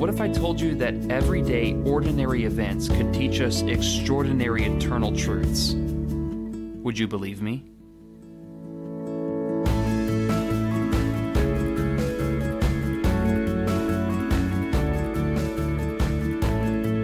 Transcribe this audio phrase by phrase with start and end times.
[0.00, 5.74] what if I told you that everyday, ordinary events could teach us extraordinary eternal truths?
[5.74, 7.66] Would you believe me?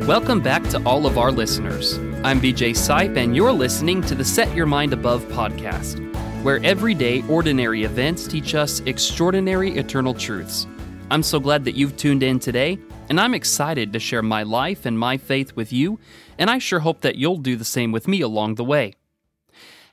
[0.07, 1.99] Welcome back to all of our listeners.
[2.25, 6.01] I'm BJ Sipe, and you're listening to the Set Your Mind Above podcast,
[6.43, 10.67] where everyday, ordinary events teach us extraordinary eternal truths.
[11.09, 14.85] I'm so glad that you've tuned in today, and I'm excited to share my life
[14.85, 15.99] and my faith with you,
[16.39, 18.95] and I sure hope that you'll do the same with me along the way.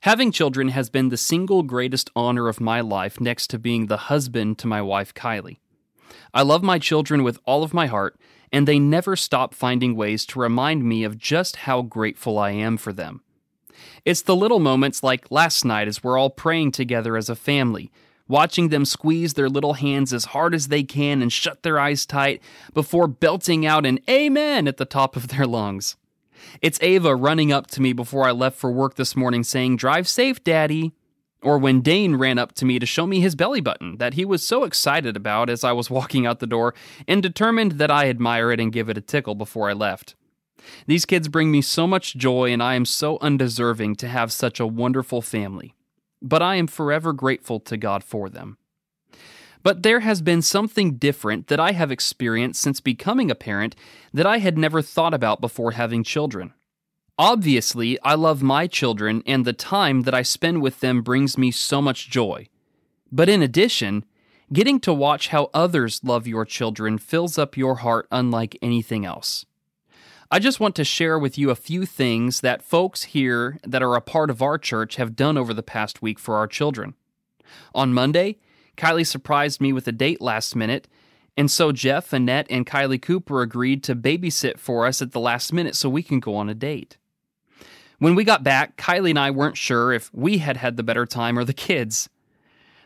[0.01, 3.97] Having children has been the single greatest honor of my life next to being the
[3.97, 5.59] husband to my wife, Kylie.
[6.33, 8.19] I love my children with all of my heart,
[8.51, 12.77] and they never stop finding ways to remind me of just how grateful I am
[12.77, 13.21] for them.
[14.03, 17.91] It's the little moments like last night as we're all praying together as a family,
[18.27, 22.05] watching them squeeze their little hands as hard as they can and shut their eyes
[22.05, 22.41] tight
[22.73, 25.95] before belting out an Amen at the top of their lungs.
[26.61, 30.07] It's Ava running up to me before I left for work this morning saying, Drive
[30.07, 30.94] safe, Daddy.
[31.41, 34.23] Or when Dane ran up to me to show me his belly button that he
[34.23, 36.73] was so excited about as I was walking out the door
[37.05, 40.16] and determined that I admire it and give it a tickle before I left.
[40.88, 44.61] These kids bring me so much joy, and I am so undeserving to have such
[44.61, 45.75] a wonderful family
[46.23, 48.57] but I am forever grateful to God for them.
[49.61, 53.75] But there has been something different that I have experienced since becoming a parent
[54.13, 56.53] that I had never thought about before having children.
[57.17, 61.51] Obviously, I love my children, and the time that I spend with them brings me
[61.51, 62.47] so much joy.
[63.11, 64.03] But in addition,
[64.51, 69.45] getting to watch how others love your children fills up your heart unlike anything else.
[70.33, 73.94] I just want to share with you a few things that folks here that are
[73.94, 76.95] a part of our church have done over the past week for our children.
[77.75, 78.39] On Monday,
[78.75, 80.88] Kylie surprised me with a date last minute,
[81.38, 85.53] and so Jeff, Annette, and Kylie Cooper agreed to babysit for us at the last
[85.53, 86.97] minute so we can go on a date.
[87.99, 91.05] When we got back, Kylie and I weren't sure if we had had the better
[91.05, 92.09] time or the kids.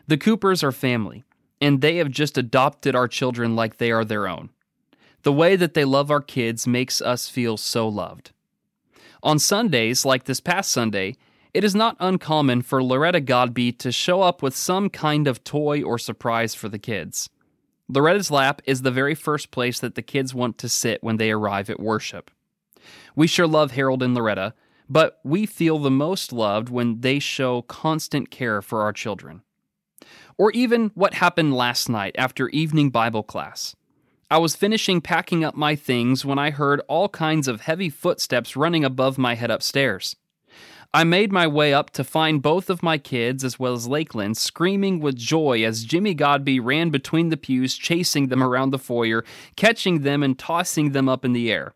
[0.06, 1.24] The Coopers are family,
[1.62, 4.50] and they have just adopted our children like they are their own.
[5.22, 8.32] The way that they love our kids makes us feel so loved.
[9.22, 11.16] On Sundays, like this past Sunday,
[11.52, 15.82] it is not uncommon for Loretta Godby to show up with some kind of toy
[15.82, 17.28] or surprise for the kids.
[17.88, 21.30] Loretta's lap is the very first place that the kids want to sit when they
[21.30, 22.30] arrive at worship.
[23.16, 24.54] We sure love Harold and Loretta,
[24.88, 29.42] but we feel the most loved when they show constant care for our children.
[30.36, 33.74] Or even what happened last night after evening Bible class.
[34.30, 38.56] I was finishing packing up my things when I heard all kinds of heavy footsteps
[38.56, 40.16] running above my head upstairs.
[40.92, 44.36] I made my way up to find both of my kids, as well as Lakeland,
[44.36, 49.24] screaming with joy as Jimmy Godby ran between the pews, chasing them around the foyer,
[49.56, 51.74] catching them and tossing them up in the air.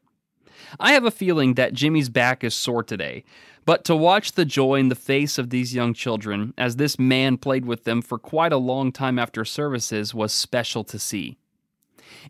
[0.78, 3.24] I have a feeling that Jimmy's back is sore today,
[3.64, 7.38] but to watch the joy in the face of these young children as this man
[7.38, 11.38] played with them for quite a long time after services was special to see.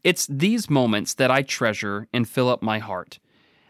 [0.02, 3.18] It's these moments that I treasure and fill up my heart.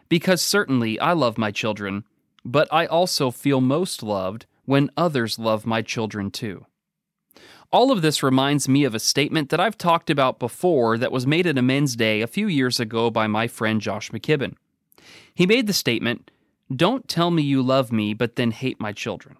[0.09, 2.03] Because certainly I love my children,
[2.45, 6.65] but I also feel most loved when others love my children too.
[7.71, 11.25] All of this reminds me of a statement that I've talked about before that was
[11.25, 14.55] made at a men's day a few years ago by my friend Josh McKibben.
[15.33, 16.29] He made the statement,
[16.73, 19.37] Don't tell me you love me, but then hate my children.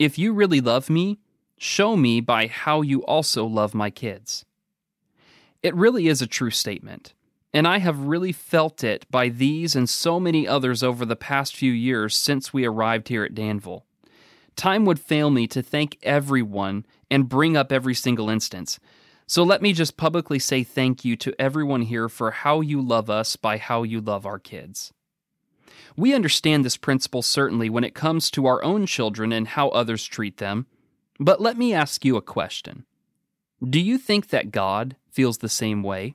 [0.00, 1.20] If you really love me,
[1.56, 4.44] show me by how you also love my kids.
[5.64, 7.14] It really is a true statement.
[7.54, 11.56] And I have really felt it by these and so many others over the past
[11.56, 13.86] few years since we arrived here at Danville.
[14.56, 18.78] Time would fail me to thank everyone and bring up every single instance.
[19.26, 23.08] So let me just publicly say thank you to everyone here for how you love
[23.08, 24.92] us by how you love our kids.
[25.96, 30.04] We understand this principle certainly when it comes to our own children and how others
[30.04, 30.66] treat them.
[31.18, 32.84] But let me ask you a question
[33.64, 36.14] Do you think that God, feels the same way.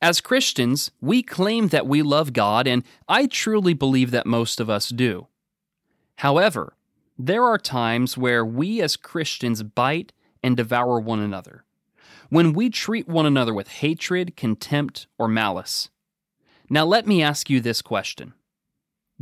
[0.00, 4.70] As Christians, we claim that we love God, and I truly believe that most of
[4.70, 5.26] us do.
[6.18, 6.74] However,
[7.18, 10.12] there are times where we as Christians bite
[10.42, 11.64] and devour one another,
[12.28, 15.90] when we treat one another with hatred, contempt, or malice.
[16.70, 18.34] Now, let me ask you this question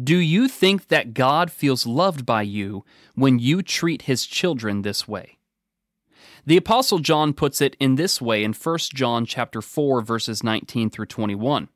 [0.03, 2.85] Do you think that God feels loved by you
[3.15, 5.39] when you treat his children this way?
[6.45, 10.91] The apostle John puts it in this way in 1 John chapter 4 verses 19
[10.91, 11.69] through 21.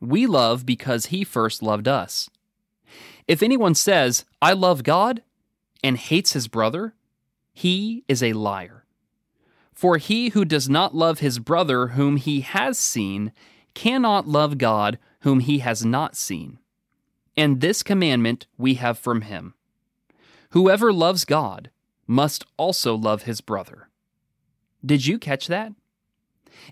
[0.00, 2.28] We love because he first loved us.
[3.26, 5.22] If anyone says, "I love God,"
[5.82, 6.94] and hates his brother,
[7.54, 8.84] he is a liar.
[9.72, 13.32] For he who does not love his brother whom he has seen
[13.74, 16.58] cannot love God whom he has not seen.
[17.38, 19.54] And this commandment we have from him
[20.50, 21.70] Whoever loves God
[22.12, 23.88] must also love his brother.
[24.84, 25.72] Did you catch that?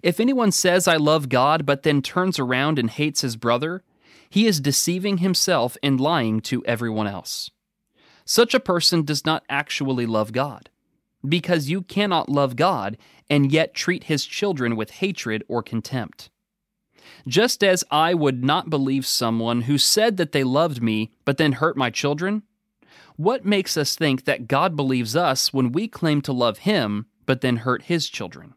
[0.03, 3.83] If anyone says, I love God, but then turns around and hates his brother,
[4.29, 7.51] he is deceiving himself and lying to everyone else.
[8.25, 10.69] Such a person does not actually love God,
[11.27, 12.97] because you cannot love God
[13.29, 16.31] and yet treat his children with hatred or contempt.
[17.27, 21.53] Just as I would not believe someone who said that they loved me but then
[21.53, 22.43] hurt my children,
[23.21, 27.43] what makes us think that God believes us when we claim to love him but
[27.43, 28.55] then hurt his children?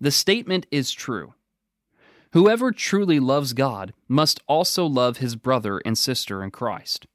[0.00, 1.34] The statement is true.
[2.32, 7.06] Whoever truly loves God must also love his brother and sister in Christ.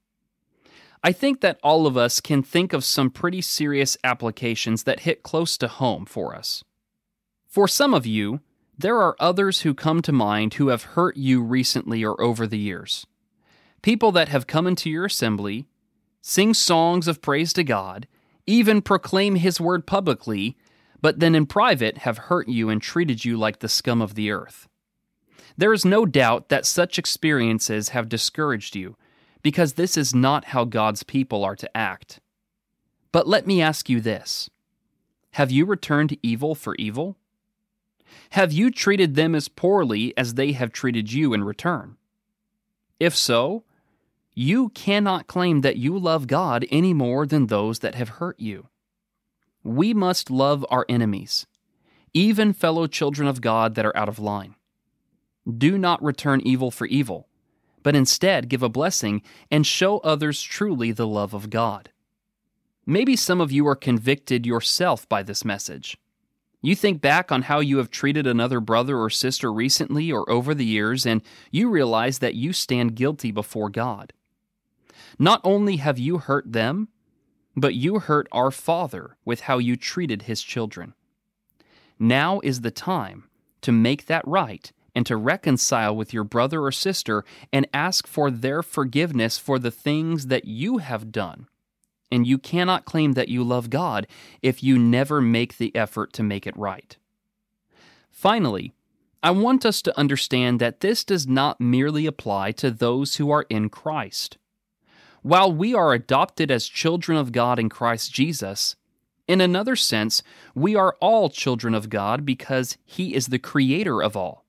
[1.03, 5.23] I think that all of us can think of some pretty serious applications that hit
[5.23, 6.63] close to home for us.
[7.47, 8.41] For some of you,
[8.77, 12.59] there are others who come to mind who have hurt you recently or over the
[12.59, 13.07] years.
[13.81, 15.65] People that have come into your assembly,
[16.27, 18.07] sing songs of praise to God,
[18.47, 20.57] even proclaim His word publicly,
[20.99, 24.31] but then in private have hurt you and treated you like the scum of the
[24.31, 24.67] earth.
[25.55, 28.97] There is no doubt that such experiences have discouraged you,
[29.43, 32.19] because this is not how God's people are to act.
[33.11, 34.49] But let me ask you this
[35.33, 37.17] Have you returned evil for evil?
[38.31, 41.97] Have you treated them as poorly as they have treated you in return?
[42.99, 43.63] If so,
[44.35, 48.67] you cannot claim that you love God any more than those that have hurt you.
[49.63, 51.47] We must love our enemies,
[52.13, 54.55] even fellow children of God that are out of line.
[55.57, 57.29] Do not return evil for evil,
[57.81, 61.91] but instead give a blessing and show others truly the love of God.
[62.85, 65.97] Maybe some of you are convicted yourself by this message.
[66.61, 70.53] You think back on how you have treated another brother or sister recently or over
[70.53, 71.21] the years, and
[71.51, 74.13] you realize that you stand guilty before God.
[75.17, 76.89] Not only have you hurt them,
[77.55, 80.93] but you hurt our Father with how you treated his children.
[81.97, 83.29] Now is the time
[83.61, 87.23] to make that right and to reconcile with your brother or sister
[87.53, 91.47] and ask for their forgiveness for the things that you have done
[92.11, 94.07] and you cannot claim that you love God
[94.41, 96.95] if you never make the effort to make it right.
[98.11, 98.73] Finally,
[99.21, 103.45] I want us to understand that this does not merely apply to those who are
[103.49, 104.37] in Christ.
[105.25, 108.75] While we are adopted as children of God in Christ Jesus,
[109.27, 110.21] in another sense,
[110.53, 114.45] we are all children of God because He is the creator of all.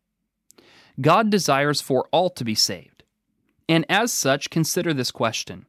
[1.00, 3.04] God desires for all to be saved.
[3.66, 5.64] And as such, consider this question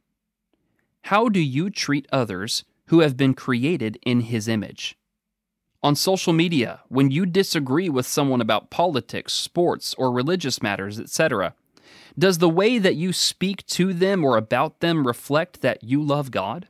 [1.04, 4.98] how do you treat others who have been created in His image?
[5.82, 11.54] On social media, when you disagree with someone about politics, sports, or religious matters, etc.,
[12.18, 16.30] does the way that you speak to them or about them reflect that you love
[16.30, 16.66] God?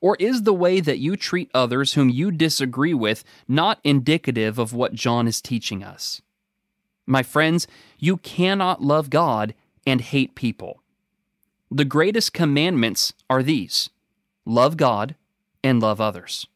[0.00, 4.74] Or is the way that you treat others whom you disagree with not indicative of
[4.74, 6.20] what John is teaching us?
[7.06, 7.66] My friends,
[7.98, 9.54] you cannot love God
[9.86, 10.82] and hate people.
[11.70, 13.90] The greatest commandments are these
[14.44, 15.14] love God
[15.64, 16.46] and love others.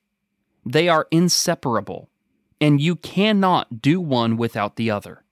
[0.65, 2.09] They are inseparable,
[2.61, 5.23] and you cannot do one without the other.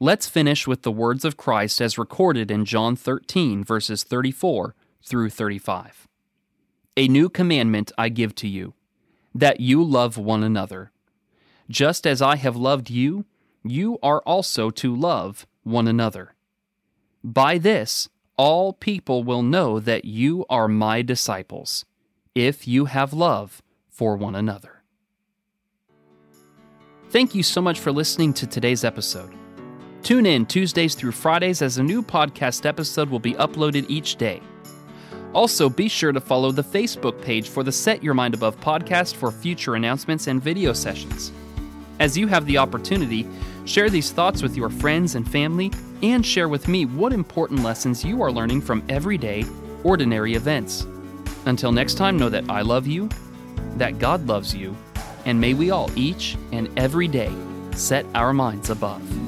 [0.00, 4.74] Let's finish with the words of Christ as recorded in John 13, verses 34
[5.04, 6.08] through 35.
[6.96, 8.74] A new commandment I give to you,
[9.34, 10.90] that you love one another.
[11.68, 13.24] Just as I have loved you,
[13.62, 16.34] you are also to love one another.
[17.22, 21.84] By this, all people will know that you are my disciples,
[22.34, 24.82] if you have love for one another.
[27.10, 29.43] Thank you so much for listening to today's episode.
[30.04, 34.42] Tune in Tuesdays through Fridays as a new podcast episode will be uploaded each day.
[35.32, 39.14] Also, be sure to follow the Facebook page for the Set Your Mind Above podcast
[39.14, 41.32] for future announcements and video sessions.
[42.00, 43.26] As you have the opportunity,
[43.64, 48.04] share these thoughts with your friends and family and share with me what important lessons
[48.04, 49.42] you are learning from everyday,
[49.84, 50.86] ordinary events.
[51.46, 53.08] Until next time, know that I love you,
[53.78, 54.76] that God loves you,
[55.24, 57.32] and may we all each and every day
[57.72, 59.23] set our minds above.